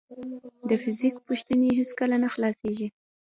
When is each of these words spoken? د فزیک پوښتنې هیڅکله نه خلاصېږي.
د 0.69 0.71
فزیک 0.83 1.15
پوښتنې 1.27 1.67
هیڅکله 1.79 2.15
نه 2.23 2.27
خلاصېږي. 2.33 2.87